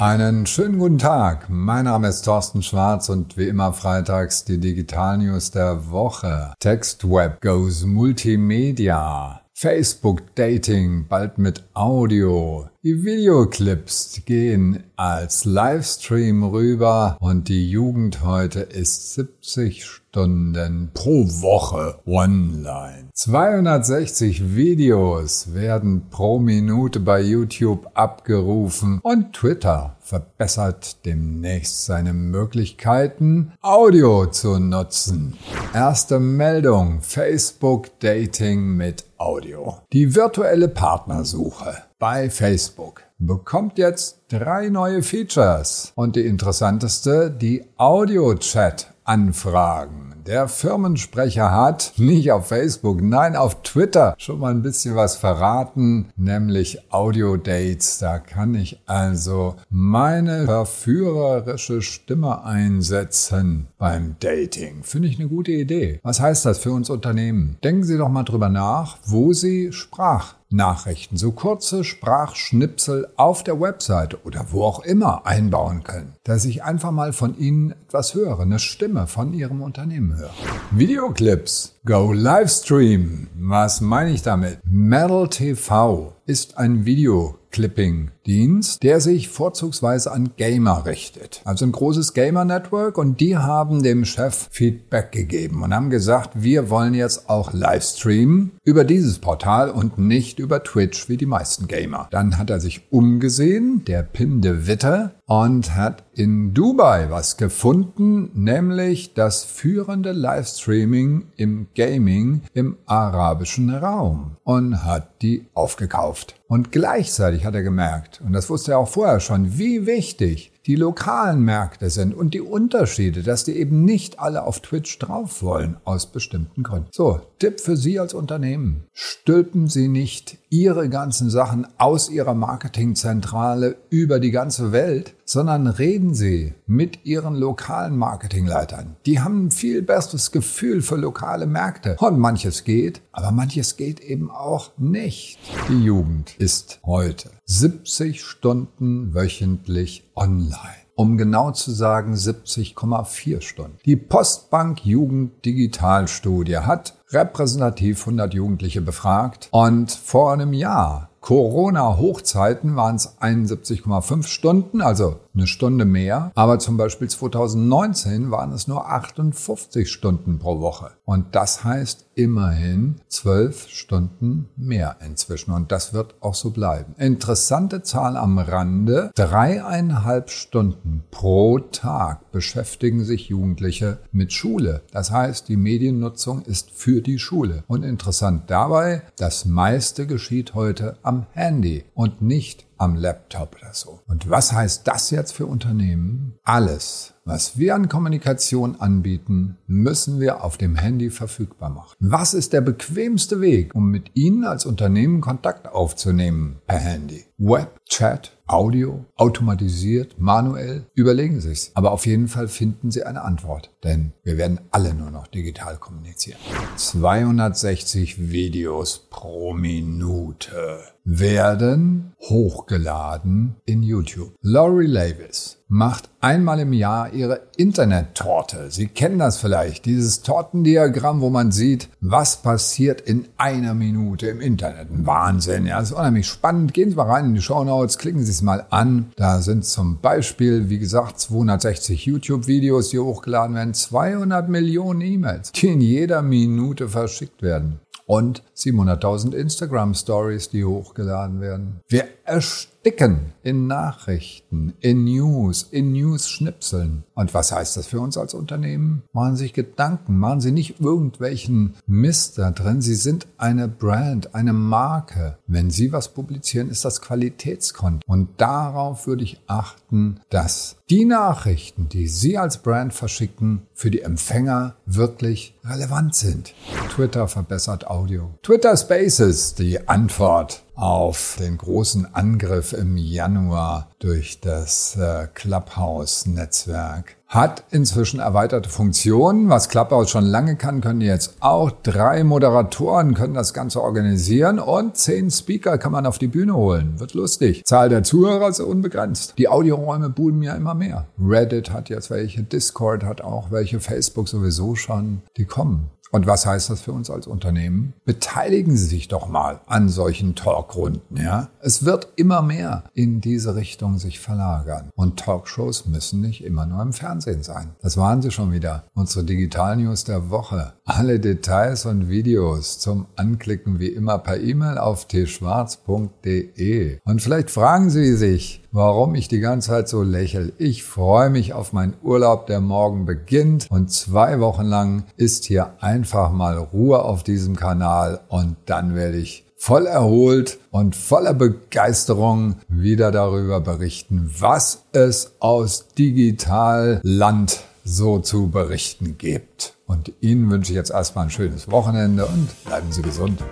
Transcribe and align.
Einen 0.00 0.46
schönen 0.46 0.78
guten 0.78 0.98
Tag. 0.98 1.46
Mein 1.48 1.86
Name 1.86 2.06
ist 2.06 2.22
Thorsten 2.22 2.62
Schwarz 2.62 3.08
und 3.08 3.36
wie 3.36 3.48
immer 3.48 3.72
freitags 3.72 4.44
die 4.44 4.58
Digital 4.58 5.18
News 5.18 5.50
der 5.50 5.90
Woche. 5.90 6.54
Textweb 6.60 7.40
goes 7.40 7.84
Multimedia. 7.84 9.40
Facebook 9.54 10.36
Dating 10.36 11.08
bald 11.08 11.38
mit 11.38 11.64
Audio. 11.74 12.68
Die 12.84 13.04
Videoclips 13.04 14.22
gehen 14.24 14.84
als 14.94 15.44
Livestream 15.44 16.44
rüber 16.44 17.16
und 17.18 17.48
die 17.48 17.68
Jugend 17.68 18.22
heute 18.22 18.60
ist 18.60 19.14
70 19.14 19.84
Stunden 19.84 20.92
pro 20.94 21.24
Woche 21.24 21.98
online. 22.06 23.08
260 23.14 24.54
Videos 24.54 25.54
werden 25.54 26.08
pro 26.08 26.38
Minute 26.38 27.00
bei 27.00 27.20
YouTube 27.20 27.90
abgerufen 27.94 29.00
und 29.02 29.32
Twitter 29.32 29.96
verbessert 29.98 31.04
demnächst 31.04 31.84
seine 31.84 32.12
Möglichkeiten, 32.12 33.54
Audio 33.60 34.26
zu 34.26 34.60
nutzen. 34.60 35.36
Erste 35.74 36.20
Meldung, 36.20 37.00
Facebook 37.00 37.98
Dating 37.98 38.76
mit 38.76 39.04
Audio. 39.16 39.78
Die 39.92 40.14
virtuelle 40.14 40.68
Partnersuche 40.68 41.87
bei 41.98 42.30
Facebook 42.30 43.02
bekommt 43.18 43.76
jetzt 43.78 44.20
drei 44.28 44.68
neue 44.68 45.02
Features 45.02 45.92
und 45.96 46.14
die 46.14 46.26
interessanteste, 46.26 47.28
die 47.30 47.64
Audio-Chat-Anfragen. 47.76 50.14
Der 50.24 50.46
Firmensprecher 50.46 51.50
hat 51.50 51.94
nicht 51.96 52.30
auf 52.30 52.46
Facebook, 52.46 53.02
nein, 53.02 53.34
auf 53.34 53.62
Twitter 53.62 54.14
schon 54.18 54.38
mal 54.38 54.52
ein 54.52 54.62
bisschen 54.62 54.94
was 54.94 55.16
verraten, 55.16 56.10
nämlich 56.16 56.92
Audio-Dates. 56.92 57.98
Da 57.98 58.20
kann 58.20 58.54
ich 58.54 58.80
also 58.86 59.56
meine 59.68 60.44
verführerische 60.44 61.82
Stimme 61.82 62.44
einsetzen 62.44 63.66
beim 63.78 64.14
Dating. 64.20 64.84
Finde 64.84 65.08
ich 65.08 65.18
eine 65.18 65.28
gute 65.28 65.50
Idee. 65.50 65.98
Was 66.04 66.20
heißt 66.20 66.46
das 66.46 66.58
für 66.58 66.70
uns 66.70 66.88
Unternehmen? 66.90 67.58
Denken 67.64 67.82
Sie 67.82 67.98
doch 67.98 68.10
mal 68.10 68.22
drüber 68.22 68.50
nach, 68.50 68.98
wo 69.04 69.32
Sie 69.32 69.72
Sprach 69.72 70.37
Nachrichten, 70.50 71.18
so 71.18 71.32
kurze 71.32 71.84
Sprachschnipsel 71.84 73.08
auf 73.16 73.44
der 73.44 73.60
Webseite 73.60 74.18
oder 74.24 74.46
wo 74.50 74.64
auch 74.64 74.80
immer 74.80 75.26
einbauen 75.26 75.84
können, 75.84 76.14
dass 76.24 76.46
ich 76.46 76.64
einfach 76.64 76.90
mal 76.90 77.12
von 77.12 77.36
Ihnen 77.38 77.72
etwas 77.72 78.14
höre, 78.14 78.40
eine 78.40 78.58
Stimme 78.58 79.06
von 79.06 79.34
Ihrem 79.34 79.60
Unternehmen 79.60 80.16
höre. 80.16 80.30
Videoclips, 80.70 81.77
Go 81.88 82.12
Livestream. 82.12 83.28
Was 83.38 83.80
meine 83.80 84.10
ich 84.10 84.20
damit? 84.20 84.58
Metal 84.66 85.26
TV 85.26 86.12
ist 86.26 86.58
ein 86.58 86.84
Videoclipping 86.84 88.10
Dienst, 88.26 88.82
der 88.82 89.00
sich 89.00 89.30
vorzugsweise 89.30 90.12
an 90.12 90.32
Gamer 90.36 90.84
richtet. 90.84 91.40
Also 91.46 91.64
ein 91.64 91.72
großes 91.72 92.12
Gamer-Network 92.12 92.98
und 92.98 93.20
die 93.20 93.38
haben 93.38 93.82
dem 93.82 94.04
Chef 94.04 94.48
Feedback 94.50 95.12
gegeben 95.12 95.62
und 95.62 95.74
haben 95.74 95.88
gesagt, 95.88 96.32
wir 96.34 96.68
wollen 96.68 96.92
jetzt 96.92 97.30
auch 97.30 97.54
Livestreamen 97.54 98.50
über 98.64 98.84
dieses 98.84 99.18
Portal 99.18 99.70
und 99.70 99.96
nicht 99.96 100.38
über 100.38 100.62
Twitch 100.62 101.08
wie 101.08 101.16
die 101.16 101.24
meisten 101.24 101.68
Gamer. 101.68 102.08
Dann 102.10 102.36
hat 102.36 102.50
er 102.50 102.60
sich 102.60 102.82
umgesehen, 102.90 103.82
der 103.86 104.02
Pim 104.02 104.42
de 104.42 104.66
Witte, 104.66 105.12
und 105.24 105.74
hat 105.74 106.04
in 106.18 106.52
Dubai 106.52 107.10
was 107.10 107.36
gefunden, 107.36 108.30
nämlich 108.34 109.14
das 109.14 109.44
führende 109.44 110.10
Livestreaming 110.10 111.28
im 111.36 111.68
Gaming 111.76 112.42
im 112.54 112.76
arabischen 112.86 113.72
Raum 113.72 114.36
und 114.42 114.84
hat 114.84 115.22
die 115.22 115.46
aufgekauft. 115.54 116.34
Und 116.48 116.72
gleichzeitig 116.72 117.44
hat 117.44 117.54
er 117.54 117.62
gemerkt, 117.62 118.20
und 118.24 118.32
das 118.32 118.50
wusste 118.50 118.72
er 118.72 118.78
auch 118.78 118.88
vorher 118.88 119.20
schon, 119.20 119.58
wie 119.58 119.86
wichtig 119.86 120.50
die 120.66 120.76
lokalen 120.76 121.40
Märkte 121.40 121.88
sind 121.88 122.14
und 122.14 122.34
die 122.34 122.40
Unterschiede, 122.40 123.22
dass 123.22 123.44
die 123.44 123.56
eben 123.56 123.84
nicht 123.84 124.18
alle 124.18 124.42
auf 124.42 124.60
Twitch 124.60 124.98
drauf 124.98 125.42
wollen, 125.42 125.76
aus 125.84 126.06
bestimmten 126.06 126.62
Gründen. 126.62 126.88
So, 126.92 127.20
Tipp 127.38 127.60
für 127.60 127.76
Sie 127.76 127.98
als 127.98 128.12
Unternehmen. 128.12 128.84
Stülpen 128.92 129.68
Sie 129.68 129.88
nicht 129.88 130.36
Ihre 130.50 130.88
ganzen 130.88 131.30
Sachen 131.30 131.66
aus 131.78 132.10
Ihrer 132.10 132.34
Marketingzentrale 132.34 133.76
über 133.88 134.20
die 134.20 134.30
ganze 134.30 134.72
Welt, 134.72 135.14
sondern 135.28 135.66
reden 135.66 136.14
Sie 136.14 136.54
mit 136.66 137.04
Ihren 137.04 137.34
lokalen 137.34 137.96
Marketingleitern. 137.96 138.96
Die 139.04 139.20
haben 139.20 139.46
ein 139.46 139.50
viel 139.50 139.82
besseres 139.82 140.32
Gefühl 140.32 140.80
für 140.80 140.96
lokale 140.96 141.46
Märkte. 141.46 141.96
Und 141.98 142.18
manches 142.18 142.64
geht, 142.64 143.02
aber 143.12 143.30
manches 143.30 143.76
geht 143.76 144.00
eben 144.00 144.30
auch 144.30 144.70
nicht. 144.78 145.38
Die 145.68 145.84
Jugend 145.84 146.34
ist 146.38 146.80
heute 146.84 147.30
70 147.44 148.24
Stunden 148.24 149.14
wöchentlich 149.14 150.10
online 150.14 150.88
um 150.98 151.16
genau 151.16 151.52
zu 151.52 151.70
sagen 151.70 152.14
70,4 152.14 153.40
Stunden. 153.40 153.78
Die 153.84 153.94
Postbank 153.94 154.84
Jugend 154.84 155.44
Digitalstudie 155.44 156.56
hat 156.56 156.94
repräsentativ 157.10 158.00
100 158.00 158.34
Jugendliche 158.34 158.80
befragt 158.80 159.46
und 159.52 159.92
vor 159.92 160.32
einem 160.32 160.52
Jahr 160.52 161.07
Corona-Hochzeiten 161.28 162.74
waren 162.74 162.96
es 162.96 163.18
71,5 163.20 164.22
Stunden, 164.26 164.80
also 164.80 165.16
eine 165.34 165.46
Stunde 165.46 165.84
mehr. 165.84 166.32
Aber 166.34 166.58
zum 166.58 166.78
Beispiel 166.78 167.10
2019 167.10 168.30
waren 168.30 168.50
es 168.52 168.66
nur 168.66 168.90
58 168.90 169.90
Stunden 169.90 170.38
pro 170.38 170.60
Woche. 170.60 170.92
Und 171.04 171.34
das 171.34 171.64
heißt 171.64 172.06
immerhin 172.14 172.96
12 173.08 173.68
Stunden 173.68 174.48
mehr 174.56 174.96
inzwischen. 175.04 175.52
Und 175.52 175.70
das 175.70 175.92
wird 175.92 176.14
auch 176.20 176.34
so 176.34 176.50
bleiben. 176.50 176.94
Interessante 176.96 177.82
Zahl 177.82 178.16
am 178.16 178.38
Rande. 178.38 179.10
Dreieinhalb 179.14 180.30
Stunden 180.30 181.04
pro 181.10 181.58
Tag 181.58 182.32
beschäftigen 182.32 183.04
sich 183.04 183.28
Jugendliche 183.28 183.98
mit 184.12 184.32
Schule. 184.32 184.82
Das 184.92 185.10
heißt, 185.10 185.48
die 185.48 185.56
Mediennutzung 185.56 186.42
ist 186.42 186.70
für 186.70 187.02
die 187.02 187.18
Schule. 187.18 187.64
Und 187.68 187.84
interessant 187.84 188.44
dabei, 188.50 189.02
das 189.16 189.44
meiste 189.44 190.06
geschieht 190.06 190.54
heute 190.54 190.96
am 191.02 191.17
Handy 191.32 191.84
und 191.94 192.22
nicht 192.22 192.66
am 192.78 192.94
Laptop 192.94 193.56
oder 193.60 193.74
so. 193.74 194.00
Und 194.06 194.30
was 194.30 194.52
heißt 194.52 194.86
das 194.86 195.10
jetzt 195.10 195.32
für 195.32 195.46
Unternehmen? 195.46 196.38
Alles, 196.44 197.14
was 197.24 197.58
wir 197.58 197.74
an 197.74 197.88
Kommunikation 197.88 198.76
anbieten, 198.80 199.58
müssen 199.66 200.20
wir 200.20 200.44
auf 200.44 200.56
dem 200.56 200.76
Handy 200.76 201.10
verfügbar 201.10 201.70
machen. 201.70 201.94
Was 201.98 202.34
ist 202.34 202.52
der 202.52 202.60
bequemste 202.60 203.40
Weg, 203.40 203.74
um 203.74 203.90
mit 203.90 204.12
Ihnen 204.14 204.44
als 204.44 204.64
Unternehmen 204.64 205.20
Kontakt 205.20 205.68
aufzunehmen 205.68 206.60
per 206.66 206.78
Handy? 206.78 207.26
Web, 207.36 207.78
Chat, 207.88 208.37
Audio, 208.48 209.04
automatisiert, 209.16 210.18
manuell? 210.18 210.86
Überlegen 210.94 211.38
Sie 211.42 211.50
es. 211.50 211.70
Aber 211.74 211.92
auf 211.92 212.06
jeden 212.06 212.28
Fall 212.28 212.48
finden 212.48 212.90
Sie 212.90 213.04
eine 213.04 213.22
Antwort, 213.22 213.70
denn 213.84 214.12
wir 214.24 214.38
werden 214.38 214.58
alle 214.70 214.94
nur 214.94 215.10
noch 215.10 215.26
digital 215.26 215.76
kommunizieren. 215.76 216.38
260 216.76 218.30
Videos 218.30 219.06
pro 219.10 219.52
Minute 219.52 220.80
werden 221.04 222.12
hochgeladen 222.20 223.56
in 223.64 223.82
YouTube. 223.82 224.34
Laurie 224.42 224.86
Lavis 224.86 225.58
macht 225.68 226.08
einmal 226.20 226.60
im 226.60 226.72
Jahr 226.72 227.12
ihre 227.12 227.42
Internet-Torte. 227.56 228.70
Sie 228.70 228.88
kennen 228.88 229.18
das 229.18 229.38
vielleicht, 229.38 229.84
dieses 229.84 230.22
Tortendiagramm, 230.22 231.20
wo 231.20 231.30
man 231.30 231.52
sieht, 231.52 231.88
was 232.00 232.42
passiert 232.42 233.02
in 233.02 233.26
einer 233.36 233.74
Minute 233.74 234.28
im 234.28 234.40
Internet. 234.40 234.90
Ein 234.90 235.06
Wahnsinn, 235.06 235.66
ja, 235.66 235.78
das 235.78 235.90
ist 235.90 235.96
unheimlich 235.96 236.26
spannend. 236.26 236.74
Gehen 236.74 236.90
Sie 236.90 236.96
mal 236.96 237.10
rein 237.10 237.26
in 237.26 237.34
die 237.34 237.42
Show 237.42 237.64
Notes, 237.64 237.98
klicken 237.98 238.24
Sie 238.24 238.32
es 238.38 238.42
mal 238.42 238.66
an. 238.70 239.12
Da 239.16 239.40
sind 239.42 239.64
zum 239.64 240.00
Beispiel, 240.00 240.70
wie 240.70 240.78
gesagt, 240.78 241.18
260 241.20 242.06
YouTube-Videos, 242.06 242.90
die 242.90 242.98
hochgeladen 242.98 243.56
werden, 243.56 243.74
200 243.74 244.48
Millionen 244.48 245.00
E-Mails, 245.00 245.52
die 245.52 245.68
in 245.68 245.80
jeder 245.80 246.22
Minute 246.22 246.88
verschickt 246.88 247.42
werden 247.42 247.80
und 248.06 248.42
700.000 248.56 249.34
Instagram 249.34 249.94
Stories, 249.94 250.48
die 250.48 250.64
hochgeladen 250.64 251.40
werden. 251.40 251.80
Wir 251.88 252.06
ersticken 252.28 253.32
in 253.42 253.66
Nachrichten, 253.66 254.74
in 254.80 255.04
News, 255.04 255.66
in 255.70 255.92
News-Schnipseln. 255.92 257.04
Und 257.14 257.34
was 257.34 257.52
heißt 257.52 257.76
das 257.76 257.86
für 257.86 258.00
uns 258.00 258.16
als 258.16 258.34
Unternehmen? 258.34 259.02
Machen 259.12 259.36
Sie 259.36 259.44
sich 259.44 259.52
Gedanken, 259.52 260.18
machen 260.18 260.40
Sie 260.40 260.52
nicht 260.52 260.80
irgendwelchen 260.80 261.74
Mist 261.86 262.38
da 262.38 262.50
drin. 262.50 262.80
Sie 262.80 262.94
sind 262.94 263.26
eine 263.36 263.68
Brand, 263.68 264.34
eine 264.34 264.52
Marke. 264.52 265.38
Wenn 265.46 265.70
Sie 265.70 265.92
was 265.92 266.08
publizieren, 266.08 266.70
ist 266.70 266.84
das 266.84 267.00
Qualitätskonto. 267.00 268.00
Und 268.06 268.28
darauf 268.36 269.06
würde 269.06 269.24
ich 269.24 269.40
achten, 269.46 270.20
dass 270.30 270.76
die 270.90 271.04
Nachrichten, 271.04 271.88
die 271.88 272.06
Sie 272.06 272.38
als 272.38 272.58
Brand 272.58 272.92
verschicken, 272.92 273.62
für 273.74 273.90
die 273.90 274.02
Empfänger 274.02 274.76
wirklich 274.86 275.54
relevant 275.64 276.14
sind. 276.14 276.54
Twitter 276.94 277.28
verbessert 277.28 277.86
Audio. 277.86 278.30
Twitter 278.42 278.76
Spaces, 278.76 279.54
die 279.54 279.88
Antwort 279.88 280.62
auf 280.78 281.36
den 281.40 281.58
großen 281.58 282.14
Angriff 282.14 282.72
im 282.72 282.96
Januar 282.96 283.88
durch 283.98 284.40
das 284.40 284.96
äh, 284.96 285.26
Clubhouse-Netzwerk. 285.34 287.16
Hat 287.26 287.64
inzwischen 287.70 288.20
erweiterte 288.20 288.70
Funktionen. 288.70 289.50
Was 289.50 289.68
Clubhouse 289.68 290.08
schon 290.08 290.24
lange 290.24 290.56
kann, 290.56 290.80
können 290.80 291.02
jetzt 291.02 291.34
auch. 291.40 291.70
Drei 291.82 292.24
Moderatoren 292.24 293.12
können 293.12 293.34
das 293.34 293.52
Ganze 293.52 293.82
organisieren 293.82 294.58
und 294.58 294.96
zehn 294.96 295.30
Speaker 295.30 295.76
kann 295.76 295.92
man 295.92 296.06
auf 296.06 296.16
die 296.18 296.28
Bühne 296.28 296.54
holen. 296.54 296.98
Wird 296.98 297.12
lustig. 297.12 297.64
Zahl 297.66 297.90
der 297.90 298.02
Zuhörer 298.02 298.48
ist 298.48 298.60
unbegrenzt. 298.60 299.34
Die 299.36 299.48
Audioräume 299.48 300.08
boomen 300.08 300.42
ja 300.42 300.54
immer 300.54 300.74
mehr. 300.74 301.06
Reddit 301.22 301.70
hat 301.70 301.90
jetzt 301.90 302.08
welche, 302.08 302.44
Discord 302.44 303.02
hat 303.02 303.20
auch 303.20 303.50
welche, 303.50 303.80
Facebook 303.80 304.28
sowieso 304.28 304.74
schon. 304.74 305.20
Die 305.36 305.44
kommen. 305.44 305.90
Und 306.10 306.26
was 306.26 306.46
heißt 306.46 306.70
das 306.70 306.80
für 306.80 306.92
uns 306.92 307.10
als 307.10 307.26
Unternehmen? 307.26 307.94
Beteiligen 308.04 308.76
Sie 308.76 308.86
sich 308.86 309.08
doch 309.08 309.28
mal 309.28 309.60
an 309.66 309.88
solchen 309.88 310.34
Talkrunden, 310.34 311.16
ja? 311.16 311.48
Es 311.60 311.84
wird 311.84 312.08
immer 312.16 312.42
mehr 312.42 312.84
in 312.94 313.20
diese 313.20 313.54
Richtung 313.54 313.98
sich 313.98 314.20
verlagern. 314.20 314.90
Und 314.94 315.18
Talkshows 315.18 315.86
müssen 315.86 316.20
nicht 316.20 316.44
immer 316.44 316.66
nur 316.66 316.80
im 316.82 316.92
Fernsehen 316.92 317.42
sein. 317.42 317.76
Das 317.82 317.96
waren 317.96 318.22
sie 318.22 318.30
schon 318.30 318.52
wieder. 318.52 318.84
Unsere 318.94 319.24
Digital 319.24 319.76
News 319.76 320.04
der 320.04 320.30
Woche. 320.30 320.72
Alle 320.84 321.20
Details 321.20 321.84
und 321.84 322.08
Videos 322.08 322.78
zum 322.78 323.06
Anklicken 323.16 323.78
wie 323.78 323.88
immer 323.88 324.18
per 324.18 324.40
E-Mail 324.40 324.78
auf 324.78 325.08
tschwarz.de. 325.08 326.98
Und 327.04 327.22
vielleicht 327.22 327.50
fragen 327.50 327.90
Sie 327.90 328.14
sich, 328.14 328.62
warum 328.72 329.14
ich 329.14 329.28
die 329.28 329.40
ganze 329.40 329.70
Zeit 329.70 329.88
so 329.88 330.02
lächel. 330.02 330.52
Ich 330.58 330.84
freue 330.84 331.30
mich 331.30 331.52
auf 331.52 331.72
meinen 331.72 331.94
Urlaub, 332.02 332.46
der 332.46 332.60
morgen 332.60 333.06
beginnt 333.06 333.66
und 333.70 333.90
zwei 333.90 334.40
Wochen 334.40 334.64
lang 334.64 335.04
ist 335.16 335.44
hier 335.44 335.74
einfach 335.80 336.30
mal 336.32 336.58
Ruhe 336.58 337.02
auf 337.02 337.22
diesem 337.22 337.56
Kanal 337.56 338.20
und 338.28 338.56
dann 338.66 338.94
werde 338.94 339.18
ich 339.18 339.44
voll 339.56 339.86
erholt 339.86 340.58
und 340.70 340.94
voller 340.94 341.34
Begeisterung 341.34 342.56
wieder 342.68 343.10
darüber 343.10 343.60
berichten, 343.60 344.30
was 344.38 344.84
es 344.92 345.32
aus 345.40 345.88
Digitalland 345.98 347.60
so 347.84 348.20
zu 348.20 348.50
berichten 348.50 349.18
gibt. 349.18 349.74
Und 349.86 350.12
Ihnen 350.20 350.50
wünsche 350.50 350.72
ich 350.72 350.76
jetzt 350.76 350.90
erstmal 350.90 351.24
ein 351.24 351.30
schönes 351.30 351.70
Wochenende 351.70 352.26
und 352.26 352.48
bleiben 352.64 352.92
Sie 352.92 353.02
gesund. 353.02 353.42